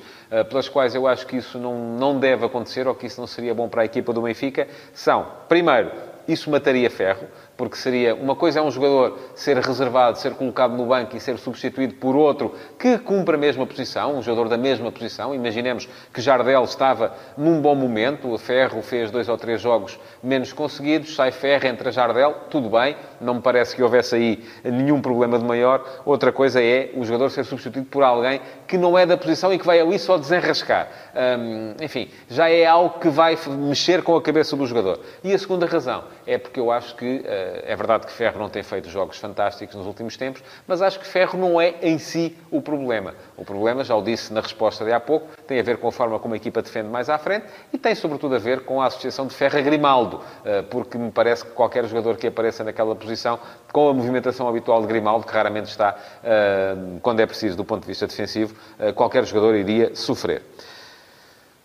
[0.48, 3.54] pelas quais eu acho que isso não, não deve acontecer ou que isso não seria
[3.54, 5.90] bom para a equipa do Benfica, são, primeiro,
[6.26, 10.86] isso mataria ferro, porque seria uma coisa é um jogador ser reservado, ser colocado no
[10.86, 14.90] banco e ser substituído por outro que cumpre a mesma posição, um jogador da mesma
[14.90, 15.34] posição.
[15.34, 20.52] Imaginemos que Jardel estava num bom momento, o Ferro fez dois ou três jogos menos
[20.52, 25.38] conseguidos, sai Ferro, entra Jardel, tudo bem, não me parece que houvesse aí nenhum problema
[25.38, 25.84] de maior.
[26.04, 29.58] Outra coisa é o jogador ser substituído por alguém que não é da posição e
[29.58, 30.88] que vai ali só desenrascar.
[31.14, 35.00] Hum, enfim, já é algo que vai mexer com a cabeça do jogador.
[35.22, 38.48] E a segunda razão é porque eu acho que uh, é verdade que Ferro não
[38.48, 42.36] tem feito jogos fantásticos nos últimos tempos, mas acho que Ferro não é em si
[42.50, 43.14] o problema.
[43.36, 45.92] O problema, já o disse na resposta de há pouco, tem a ver com a
[45.92, 48.86] forma como a equipa defende mais à frente e tem sobretudo a ver com a
[48.86, 52.94] associação de Ferro a Grimaldo, uh, porque me parece que qualquer jogador que apareça naquela
[52.94, 53.38] posição,
[53.72, 57.82] com a movimentação habitual de Grimaldo, que raramente está uh, quando é preciso do ponto
[57.82, 58.54] de vista defensivo,
[58.94, 60.42] qualquer jogador iria sofrer.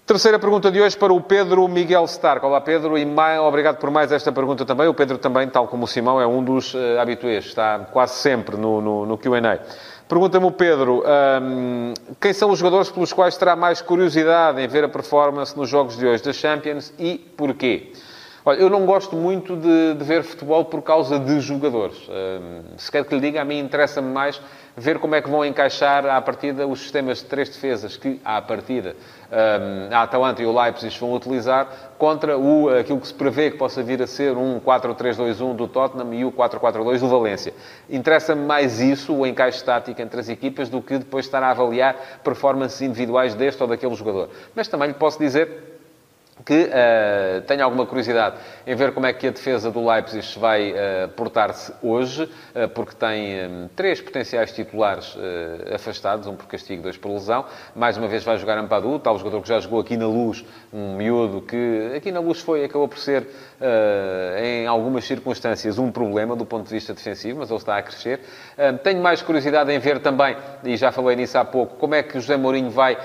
[0.08, 2.46] Terceira pergunta de hoje para o Pedro Miguel Stark.
[2.46, 4.88] Olá, Pedro, e mais, obrigado por mais esta pergunta também.
[4.88, 8.56] O Pedro também, tal como o Simão, é um dos uh, habituês, está quase sempre
[8.56, 9.60] no, no, no QA.
[10.08, 14.86] Pergunta-me o Pedro, um, quem são os jogadores pelos quais terá mais curiosidade em ver
[14.86, 17.92] a performance nos jogos de hoje da Champions e porquê?
[18.48, 21.98] Olha, eu não gosto muito de, de ver futebol por causa de jogadores.
[22.08, 24.42] Um, se quer que lhe diga, a mim interessa-me mais
[24.74, 28.42] ver como é que vão encaixar à partida os sistemas de três defesas que, à
[28.42, 28.96] partida,
[29.92, 33.84] a Atalanta e o Leipzig vão utilizar contra o, aquilo que se prevê que possa
[33.84, 37.54] vir a ser um 4-3-2-1 do Tottenham e o 4-4-2 do Valência.
[37.90, 42.22] Interessa-me mais isso, o encaixe tático entre as equipas, do que depois estar a avaliar
[42.24, 44.30] performances individuais deste ou daquele jogador.
[44.56, 45.77] Mas também lhe posso dizer
[46.46, 50.72] que uh, tenho alguma curiosidade em ver como é que a defesa do Leipzig vai
[50.72, 55.18] uh, portar-se hoje, uh, porque tem um, três potenciais titulares
[55.74, 57.46] afastados, um por castigo, dois por lesão.
[57.76, 60.96] Mais uma vez vai jogar Ampadu, tal jogador que já jogou aqui na Luz, um
[60.96, 63.28] miúdo que aqui na Luz foi, acabou por ser,
[64.44, 68.20] em algumas circunstâncias, um problema do ponto de vista defensivo, mas ele está a crescer.
[68.84, 72.20] tenho mais curiosidade em ver também, e já falei nisso há pouco, como é que
[72.20, 72.98] José Mourinho vai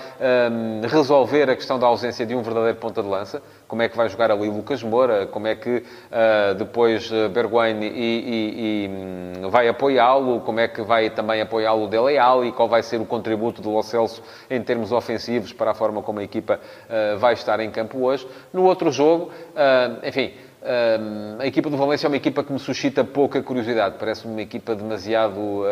[0.89, 3.22] resolver a questão da ausência de um verdadeiro ponta de lança
[3.69, 7.83] como é que vai jogar ali Lucas Moura, como é que uh, depois uh, Bergwijn
[7.83, 8.89] e, e, e,
[9.45, 13.07] um, vai apoiá-lo, como é que vai também apoiá-lo Dele Alli, qual vai ser o
[13.07, 17.35] contributo do Lo Celso em termos ofensivos para a forma como a equipa uh, vai
[17.35, 18.27] estar em campo hoje.
[18.53, 19.31] No outro jogo,
[20.03, 20.33] enfim,
[21.39, 23.97] a equipa do Valência é uma equipa que me suscita pouca curiosidade.
[23.99, 25.65] Parece-me uma equipa demasiado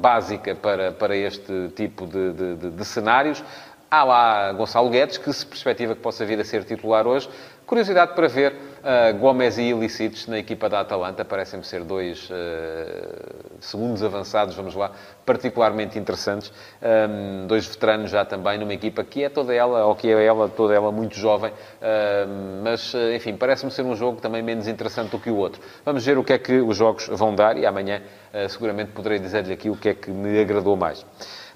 [0.00, 3.44] básica para, para este tipo de, de, de, de cenários.
[3.92, 7.28] Há lá Gonçalo Guedes, que se perspectiva que possa vir a ser titular hoje.
[7.66, 11.26] Curiosidade para ver uh, Gomes e Ilicites na equipa da Atalanta.
[11.26, 14.92] Parecem-me ser dois uh, segundos avançados, vamos lá,
[15.26, 16.50] particularmente interessantes.
[16.80, 20.48] Um, dois veteranos já também numa equipa que é toda ela, ou que é ela,
[20.48, 21.52] toda ela muito jovem.
[21.52, 25.60] Uh, mas, enfim, parece-me ser um jogo também menos interessante do que o outro.
[25.84, 28.00] Vamos ver o que é que os jogos vão dar e amanhã
[28.48, 31.04] seguramente poderei dizer-lhe aqui o que é que me agradou mais.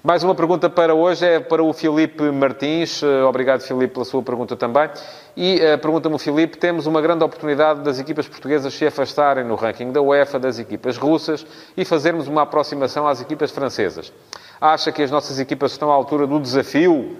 [0.07, 3.03] Mais uma pergunta para hoje é para o Filipe Martins.
[3.03, 4.89] Eh, obrigado, Filipe, pela sua pergunta também.
[5.35, 9.55] E uh, pergunta-me o Filipe, temos uma grande oportunidade das equipas portuguesas se afastarem no
[9.55, 14.13] ranking da UEFA das equipas russas e fazermos uma aproximação às equipas francesas.
[14.61, 17.17] Acha que as nossas equipas estão à altura do desafio?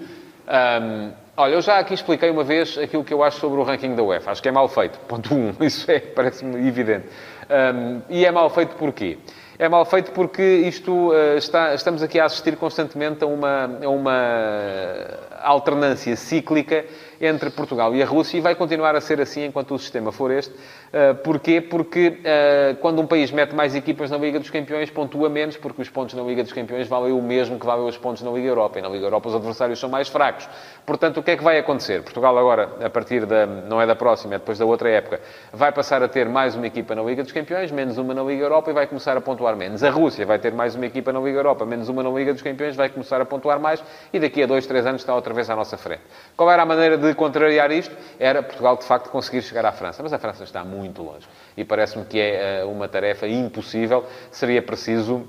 [0.48, 3.94] Um, olha, eu já aqui expliquei uma vez aquilo que eu acho sobre o ranking
[3.96, 4.30] da UEFA.
[4.30, 4.98] Acho que é mal feito.
[5.00, 5.36] Ponto 1.
[5.36, 5.54] Um.
[5.62, 7.04] Isso é, parece-me evidente.
[7.50, 9.18] Um, e é mal feito porquê?
[9.60, 13.88] É mal feito porque isto uh, está, estamos aqui a assistir constantemente a uma, a
[13.88, 15.04] uma
[15.42, 16.84] alternância cíclica
[17.20, 20.30] entre Portugal e a Rússia e vai continuar a ser assim enquanto o sistema for
[20.30, 20.54] este.
[20.88, 21.60] Uh, porquê?
[21.60, 25.82] Porque uh, quando um país mete mais equipas na Liga dos Campeões, pontua menos, porque
[25.82, 28.48] os pontos na Liga dos Campeões valem o mesmo que valem os pontos na Liga
[28.48, 28.78] Europa.
[28.78, 30.48] E na Liga Europa os adversários são mais fracos.
[30.86, 32.02] Portanto, o que é que vai acontecer?
[32.02, 35.20] Portugal agora, a partir da, não é da próxima, é depois da outra época,
[35.52, 38.44] vai passar a ter mais uma equipa na Liga dos Campeões, menos uma na Liga
[38.44, 39.84] Europa e vai começar a pontuar menos.
[39.84, 42.40] A Rússia vai ter mais uma equipa na Liga Europa, menos uma na Liga dos
[42.40, 45.50] Campeões, vai começar a pontuar mais e daqui a dois, três anos está outra vez
[45.50, 46.00] à nossa frente.
[46.34, 47.94] Qual era a maneira de contrariar isto?
[48.18, 50.02] Era Portugal, de facto, conseguir chegar à França.
[50.02, 51.26] Mas a França está muito longe.
[51.56, 54.04] E parece-me que é eh, uma tarefa impossível.
[54.30, 55.28] Seria preciso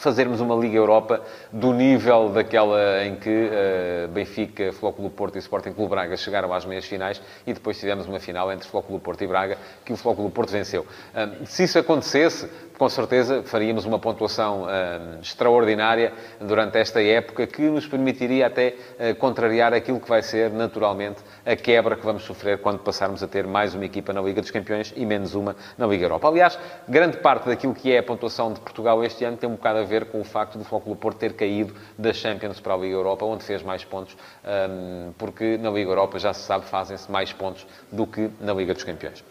[0.00, 1.20] fazermos uma Liga Europa
[1.52, 6.64] do nível daquela em que uh, Benfica, Flóculo Porto e Sporting Clube Braga chegaram às
[6.64, 10.30] meias finais e depois tivemos uma final entre Flóculo Porto e Braga que o Flóculo
[10.30, 10.86] Porto venceu.
[11.14, 17.60] Uh, se isso acontecesse, com certeza faríamos uma pontuação uh, extraordinária durante esta época que
[17.60, 18.74] nos permitiria até
[19.18, 23.46] contrariar aquilo que vai ser naturalmente a quebra que vamos sofrer quando passarmos a ter
[23.46, 26.28] mais uma equipa na Liga dos Campeões e menos uma na Liga Europa.
[26.28, 26.58] Aliás,
[26.88, 29.89] grande parte daquilo que é a pontuação de Portugal este ano tem um bocado a
[29.90, 33.24] ver com o facto do Flóculo Porto ter caído da Champions para a Liga Europa,
[33.26, 37.66] onde fez mais pontos, um, porque na Liga Europa já se sabe fazem-se mais pontos
[37.90, 39.24] do que na Liga dos Campeões.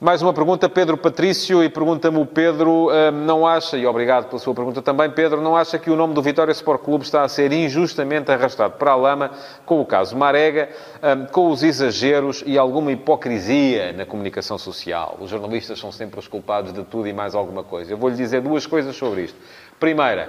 [0.00, 4.38] Mais uma pergunta, Pedro Patrício, e pergunta-me o Pedro, hum, não acha, e obrigado pela
[4.38, 7.28] sua pergunta também, Pedro, não acha que o nome do Vitória Sport Clube está a
[7.28, 9.32] ser injustamente arrastado para a lama
[9.66, 10.68] com o caso Marega,
[11.02, 15.16] hum, com os exageros e alguma hipocrisia na comunicação social?
[15.20, 17.92] Os jornalistas são sempre os culpados de tudo e mais alguma coisa.
[17.92, 19.36] Eu vou-lhe dizer duas coisas sobre isto.
[19.78, 20.28] Primeira,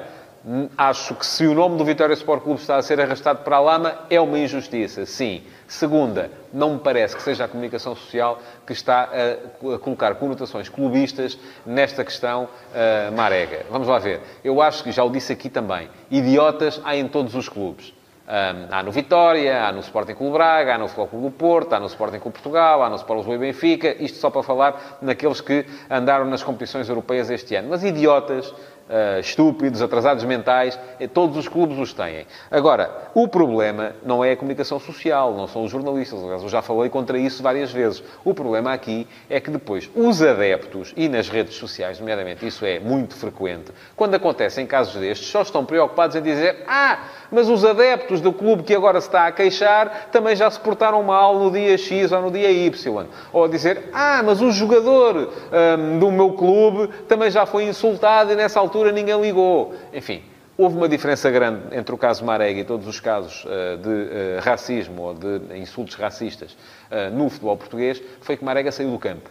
[0.78, 3.60] acho que se o nome do Vitória Sport Clube está a ser arrastado para a
[3.60, 5.44] lama, é uma injustiça, sim.
[5.68, 11.38] Segunda, não me parece que seja a comunicação social que está a, colocar conotações clubistas
[11.66, 13.66] nesta questão uh, marega.
[13.70, 14.22] Vamos lá ver.
[14.44, 15.90] Eu acho que já o disse aqui também.
[16.10, 17.94] Idiotas há em todos os clubes.
[18.30, 21.74] Um, há no Vitória, há no Sporting Clube Braga, há no Futebol Clube do Porto,
[21.74, 23.96] há no Sporting Clube Portugal, há no Sport Lisboa e Benfica.
[24.00, 27.70] Isto só para falar naqueles que andaram nas competições europeias este ano.
[27.72, 28.54] Mas idiotas
[28.89, 32.25] uh, estúpidos, atrasados mentais, eh, todos os clubes os têm.
[32.49, 36.21] Agora, o problema não é a comunicação social, não são os jornalistas.
[36.21, 38.04] Aliás, eu já falei contra isso várias vezes.
[38.25, 42.80] O problema aqui é que depois os adeptos, e nas redes sociais, nomeadamente, isso é
[42.80, 46.99] muito frequente, quando acontecem casos destes, só estão preocupados em dizer: Ah,
[47.32, 51.04] mas os adeptos do clube que agora se está a queixar também já se portaram
[51.04, 53.06] mal no dia X ou no dia Y.
[53.32, 55.30] Ou a dizer: Ah, mas o jogador
[55.78, 59.76] hum, do meu clube também já foi insultado e nessa altura altura ninguém ligou.
[59.94, 60.22] Enfim,
[60.58, 64.39] houve uma diferença grande entre o caso Marega e todos os casos uh, de uh,
[64.42, 69.30] racismo ou de insultos racistas uh, no futebol português, foi que Marega saiu do campo.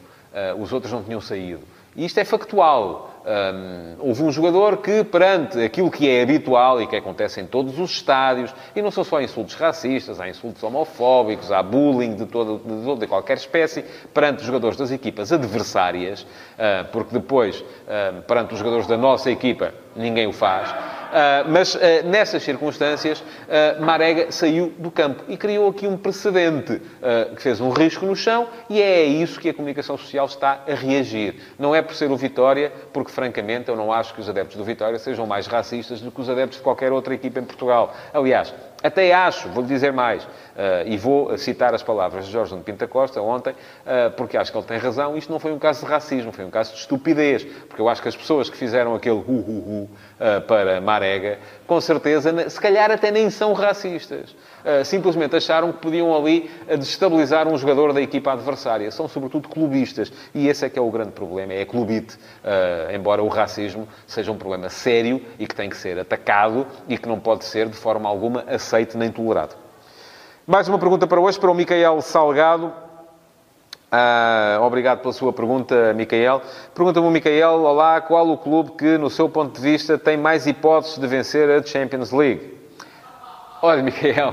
[0.59, 1.63] os outros não tinham saído.
[1.97, 3.09] E isto é factual.
[3.29, 7.79] Um, houve um jogador que, perante aquilo que é habitual e que acontece em todos
[7.79, 12.59] os estádios, e não são só insultos racistas, há insultos homofóbicos, há bullying de, toda,
[12.97, 18.59] de qualquer espécie, perante os jogadores das equipas adversárias, uh, porque depois, uh, perante os
[18.59, 20.75] jogadores da nossa equipa, ninguém o faz.
[21.09, 26.81] Uh, mas uh, nessas circunstâncias, uh, Marega saiu do campo e criou aqui um precedente
[27.37, 30.63] que fez um risco no chão e é a isso que a comunicação social está
[30.69, 31.37] a reagir.
[31.59, 34.65] Não é por ser o Vitória, porque francamente eu não acho que os adeptos do
[34.65, 37.95] Vitória sejam mais racistas do que os adeptos de qualquer outra equipa em Portugal.
[38.13, 40.29] Aliás, até acho, vou-lhe dizer mais, uh,
[40.87, 44.59] e vou citar as palavras de Jorge de Pinta Costa ontem, uh, porque acho que
[44.59, 47.45] ele tem razão, isto não foi um caso de racismo, foi um caso de estupidez,
[47.45, 51.39] porque eu acho que as pessoas que fizeram aquele hu hu hu uh, para Marega,
[51.67, 54.35] com certeza, se calhar até nem são racistas.
[54.85, 58.91] Simplesmente acharam que podiam ali desestabilizar um jogador da equipa adversária.
[58.91, 62.19] São sobretudo clubistas, e esse é que é o grande problema, é clubite,
[62.95, 67.09] embora o racismo seja um problema sério e que tem que ser atacado e que
[67.09, 69.55] não pode ser, de forma alguma, aceito nem tolerado.
[70.47, 72.73] Mais uma pergunta para hoje, para o Micael Salgado.
[73.91, 76.43] Ah, obrigado pela sua pergunta, Micael.
[76.75, 80.47] Pergunta-me o Micael, olá, qual o clube que, no seu ponto de vista, tem mais
[80.47, 82.58] hipóteses de vencer a Champions League?
[83.61, 84.33] Olha, Micael,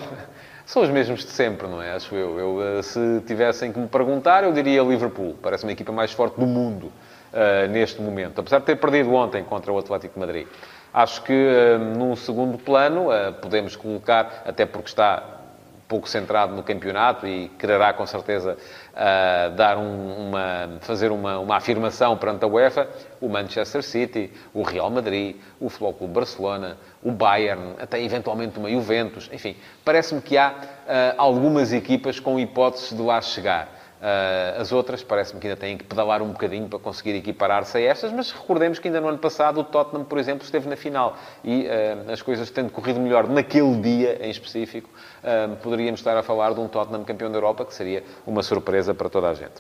[0.68, 1.94] são os mesmos de sempre, não é?
[1.94, 2.40] Acho eu.
[2.40, 2.78] eu.
[2.78, 5.36] Eh, se tivessem que me perguntar, eu diria Liverpool.
[5.42, 6.92] Parece uma equipa mais forte do mundo
[7.34, 8.40] uh, neste momento.
[8.40, 10.48] Apesar de ter perdido ontem contra o Atlético de Madrid.
[10.94, 13.08] Acho que, num segundo plano,
[13.42, 15.42] podemos colocar, até porque está
[15.88, 18.58] pouco centrado no campeonato e quererá com certeza
[18.96, 22.88] uh, dar um, uma, fazer uma, uma afirmação perante a UEFA,
[23.20, 28.70] o Manchester City, o Real Madrid, o Futebol Clube Barcelona, o Bayern, até eventualmente uma
[28.70, 33.75] Juventus, enfim, parece-me que há uh, algumas equipas com hipóteses de lá chegar.
[34.06, 37.82] Uh, as outras parece-me que ainda têm que pedalar um bocadinho para conseguir equiparar-se a
[37.82, 41.18] estas, mas recordemos que ainda no ano passado o Tottenham, por exemplo, esteve na final
[41.44, 44.88] e uh, as coisas tendo corrido melhor naquele dia em específico,
[45.24, 48.94] uh, poderíamos estar a falar de um Tottenham campeão da Europa, que seria uma surpresa
[48.94, 49.56] para toda a gente.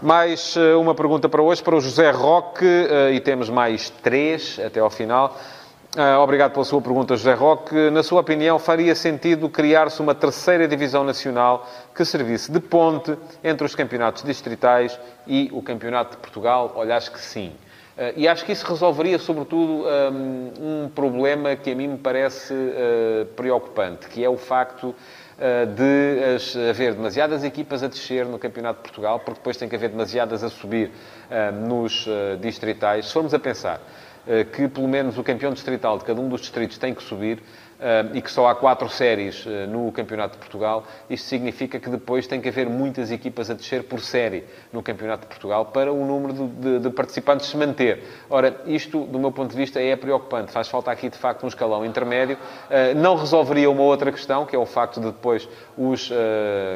[0.00, 2.66] Mais uma pergunta para hoje, para o José Roque,
[3.14, 5.34] e temos mais três até ao final.
[5.94, 7.90] Ah, obrigado pela sua pergunta, José Roque.
[7.90, 13.64] Na sua opinião, faria sentido criar-se uma terceira divisão nacional que servisse de ponte entre
[13.64, 16.72] os campeonatos distritais e o Campeonato de Portugal?
[16.74, 17.52] Olha, acho que sim.
[17.96, 19.84] Ah, e acho que isso resolveria, sobretudo,
[20.60, 24.94] um problema que a mim me parece ah, preocupante, que é o facto
[25.76, 29.90] de haver demasiadas equipas a descer no Campeonato de Portugal, porque depois tem que haver
[29.90, 30.90] demasiadas a subir
[31.68, 32.08] nos
[32.40, 33.08] distritais.
[33.08, 33.78] Se formos a pensar
[34.52, 37.40] que pelo menos o campeão distrital de cada um dos distritos tem que subir
[37.78, 41.90] eh, e que só há quatro séries eh, no Campeonato de Portugal, isto significa que
[41.90, 45.92] depois tem que haver muitas equipas a descer por série no Campeonato de Portugal para
[45.92, 48.02] o número de, de, participantes se manter.
[48.30, 50.52] Ora, isto, do meu ponto de vista, é preocupante.
[50.52, 52.38] Faz falta aqui, de facto, um escalão intermédio.
[52.96, 56.10] Não resolveria uma outra questão, que é o facto de depois os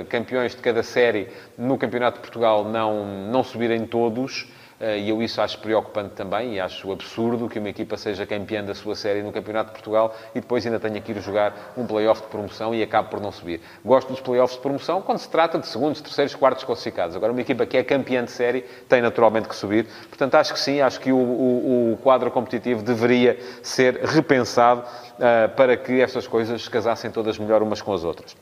[0.09, 4.47] campeões de cada série no Campeonato de Portugal não, não subirem todos.
[4.81, 8.65] Eh, e eu isso acho preocupante também e acho absurdo que uma equipa seja campeã
[8.65, 11.87] da sua série no Campeonato de Portugal e depois ainda tenha que ir jogar um
[11.87, 13.61] play-off de promoção e acabe por não subir.
[13.85, 17.15] Gosto dos play-offs de promoção quando se trata de segundos, terceiros, quartos classificados.
[17.15, 19.87] Agora, uma equipa que é campeã de série tem naturalmente que subir.
[20.09, 25.55] Portanto, acho que sim, acho que o, o, o quadro competitivo deveria ser repensado uh,
[25.55, 28.35] para que estas coisas se casassem todas melhor umas com as outras.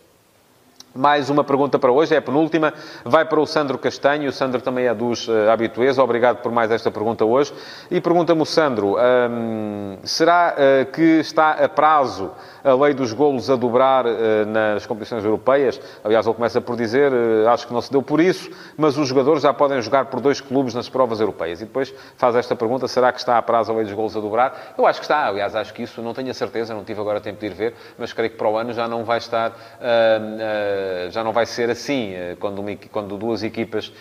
[0.94, 2.72] Mais uma pergunta para hoje, é a penúltima,
[3.04, 4.30] vai para o Sandro Castanho.
[4.30, 5.98] O Sandro também é dos uh, habituês.
[5.98, 7.52] Obrigado por mais esta pergunta hoje.
[7.90, 12.30] E pergunta-me o Sandro: um, será uh, que está a prazo
[12.68, 15.80] a lei dos golos a dobrar uh, nas competições europeias?
[16.04, 19.08] Aliás, ele começa por dizer: uh, acho que não se deu por isso, mas os
[19.08, 21.60] jogadores já podem jogar por dois clubes nas provas europeias.
[21.60, 24.20] E depois faz esta pergunta: será que está a prazo a lei dos golos a
[24.20, 24.74] dobrar?
[24.76, 25.26] Eu acho que está.
[25.26, 27.74] Aliás, acho que isso não tenho a certeza, não tive agora tempo de ir ver,
[27.98, 31.70] mas creio que para o ano já não vai estar eh, já não vai ser
[31.70, 32.12] assim.
[32.12, 33.92] Eh, quando, uma, quando duas equipas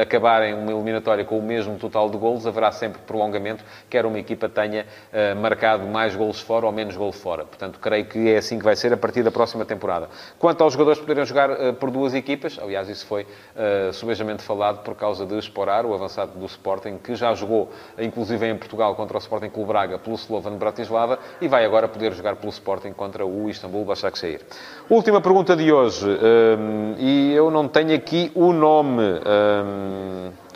[0.00, 4.48] acabarem uma eliminatória com o mesmo total de golos, haverá sempre prolongamento, quer uma equipa
[4.48, 4.86] tenha
[5.40, 7.44] marcado mais golos fora ou menos golos fora.
[7.44, 10.08] Portanto, creio que é assim que vai ser a partir da próxima temporada.
[10.38, 14.82] Quanto aos jogadores poderem jogar uh, por duas equipas, aliás, isso foi uh, subejamente falado
[14.82, 19.16] por causa de Esporar, o avançado do Sporting, que já jogou, inclusive em Portugal, contra
[19.16, 23.24] o Sporting Clube Braga, pelo Slovan Bratislava, e vai agora poder jogar pelo Sporting contra
[23.24, 24.40] o Istanbul Başakşehir.
[24.88, 26.06] Última pergunta de hoje.
[26.06, 29.02] Um, e eu não tenho aqui o nome.
[29.04, 30.49] Um,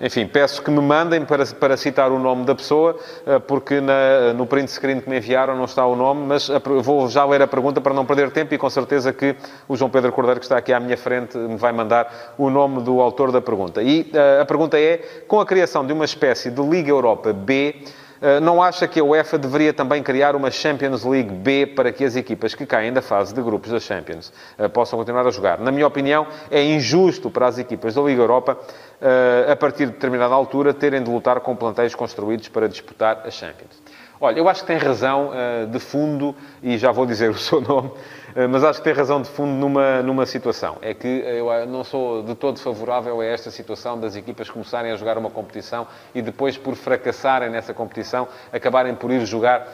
[0.00, 4.32] enfim, peço que me mandem para, para citar o nome da pessoa, uh, porque na,
[4.34, 6.50] no print screen que me enviaram não está o nome, mas
[6.82, 9.34] vou já ler a pergunta para não perder tempo e com certeza que
[9.68, 12.82] o João Pedro Cordeiro, que está aqui à minha frente, me vai mandar o nome
[12.82, 13.82] do autor da pergunta.
[13.82, 17.76] E uh, a pergunta é: com a criação de uma espécie de Liga Europa B,
[17.76, 18.05] eh,
[18.40, 22.16] não acha que a UEFA deveria também criar uma Champions League B para que as
[22.16, 25.60] equipas que caem da fase de grupos da Champions eh, possam continuar a jogar?
[25.60, 28.58] Na minha opinião, é injusto para as equipas da Liga Europa,
[29.00, 33.30] eh, a partir de determinada altura, terem de lutar com plantéis construídos para disputar a
[33.30, 33.80] Champions.
[34.20, 35.30] Olha, eu acho que tem razão
[35.70, 39.22] de fundo, e já vou dizer o seu nome, eh, mas acho que tem razão
[39.22, 40.76] de fundo numa, numa situação.
[40.82, 44.92] É que eu eh, não sou de todo favorável a esta situação das equipas começarem
[44.92, 49.66] a jogar uma competição e depois, por fracassarem nessa competição, acabarem por ir jogar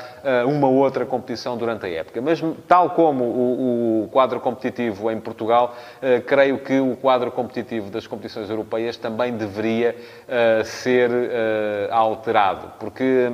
[0.47, 2.21] uma outra competição durante a época.
[2.21, 5.75] Mas, tal como o, o quadro competitivo em Portugal,
[6.27, 9.97] creio que o quadro competitivo das competições europeias também deveria
[10.65, 11.11] ser
[11.91, 12.73] alterado.
[12.79, 13.29] Porque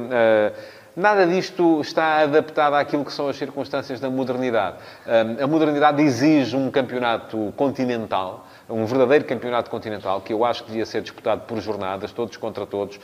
[0.98, 4.78] Nada disto está adaptado àquilo que são as circunstâncias da modernidade.
[5.40, 10.86] A modernidade exige um campeonato continental um verdadeiro campeonato continental, que eu acho que devia
[10.86, 13.00] ser disputado por jornadas, todos contra todos,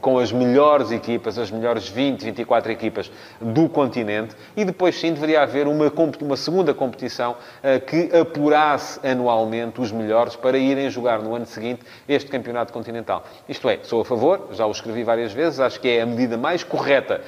[0.00, 5.42] com as melhores equipas, as melhores 20, 24 equipas do continente, e depois sim deveria
[5.42, 11.34] haver uma, uma segunda competição ah, que apurasse anualmente os melhores para irem jogar no
[11.34, 13.24] ano seguinte este campeonato continental.
[13.48, 16.36] Isto é, sou a favor, já o escrevi várias vezes, acho que é a medida
[16.36, 17.20] mais correta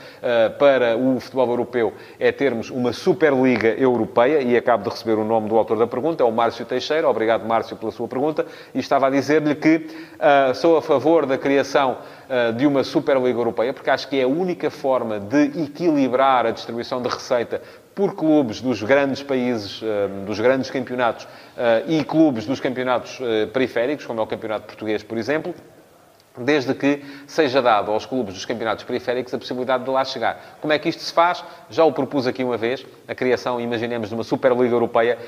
[0.58, 5.48] para o futebol europeu é termos uma Superliga Europeia, e acabo de receber o nome
[5.48, 6.97] do autor da pergunta, é o Márcio Teixeira.
[7.06, 8.46] Obrigado, Márcio, pela sua pergunta.
[8.74, 9.86] E estava a dizer-lhe que
[10.54, 11.98] sou a favor da criação
[12.56, 17.00] de uma Superliga Europeia, porque acho que é a única forma de equilibrar a distribuição
[17.00, 17.62] de receita
[17.94, 21.26] por clubes dos grandes países, eh, dos grandes campeonatos
[21.88, 23.18] e clubes dos campeonatos
[23.52, 25.52] periféricos, como é o campeonato português, por exemplo,
[26.40, 30.58] desde que seja dado aos clubes dos campeonatos periféricos a possibilidade de lá chegar.
[30.60, 31.44] Como é que isto se faz?
[31.70, 35.18] Já o propus aqui uma vez, a criação, imaginemos, de uma Superliga Europeia,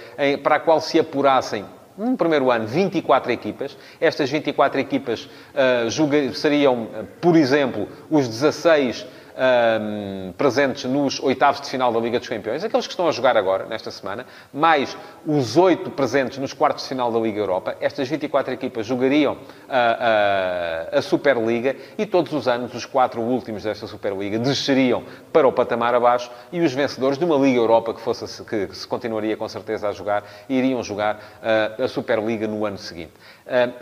[0.43, 1.65] para a qual se apurassem
[1.97, 3.77] no primeiro ano, 24 equipas.
[4.01, 6.89] Estas 24 equipas uh, seriam,
[7.21, 9.07] por exemplo, os 16
[9.37, 13.37] um, presentes nos oitavos de final da Liga dos Campeões, aqueles que estão a jogar
[13.37, 17.77] agora, nesta semana, mais os oito presentes nos quartos de final da Liga Europa.
[17.81, 23.63] Estas 24 equipas jogariam a, a, a Superliga e todos os anos os quatro últimos
[23.63, 28.01] desta Superliga desceriam para o patamar abaixo e os vencedores de uma Liga Europa que,
[28.01, 32.79] fosse, que se continuaria com certeza a jogar iriam jogar uh, a Superliga no ano
[32.79, 33.13] seguinte.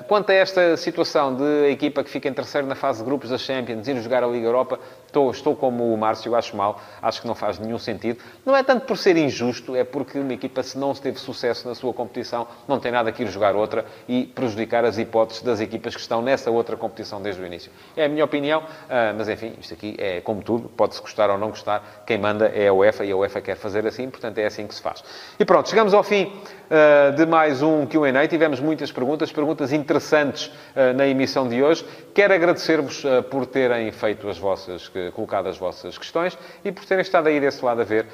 [0.07, 3.29] Quanto a esta situação de a equipa que fica em terceiro na fase de grupos
[3.29, 7.21] da Champions ir jogar a Liga Europa, estou, estou como o Márcio, acho mal, acho
[7.21, 8.19] que não faz nenhum sentido.
[8.47, 11.75] Não é tanto por ser injusto, é porque uma equipa, se não teve sucesso na
[11.75, 15.95] sua competição, não tem nada que ir jogar outra e prejudicar as hipóteses das equipas
[15.95, 17.71] que estão nessa outra competição desde o início.
[17.95, 21.37] É a minha opinião, ah, mas enfim, isto aqui é como tudo, pode-se gostar ou
[21.37, 24.47] não gostar, quem manda é a UEFA e a UEFA quer fazer assim, portanto é
[24.47, 25.05] assim que se faz.
[25.39, 26.33] E pronto, chegamos ao fim
[26.71, 31.85] ah, de mais um Q&A, tivemos muitas perguntas, perguntas interessantes ah, na emissão de hoje.
[32.15, 37.29] Quero agradecer-vos por terem feito as vossas, colocado as vossas questões e por terem estado
[37.29, 38.07] aí desse lado a ver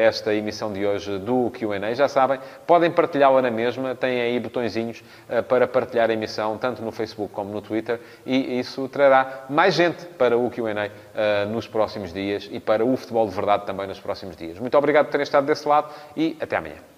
[0.00, 1.94] esta emissão de hoje do Q&A.
[1.94, 5.02] Já sabem, podem partilhá-la na mesma, têm aí botõezinhos
[5.48, 10.04] para partilhar a emissão, tanto no Facebook como no Twitter, e isso trará mais gente
[10.04, 14.36] para o Q&A nos próximos dias e para o futebol de verdade também nos próximos
[14.36, 14.58] dias.
[14.58, 16.97] Muito obrigado por terem estado desse lado e até amanhã.